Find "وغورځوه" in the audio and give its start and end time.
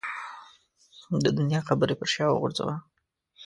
2.29-2.75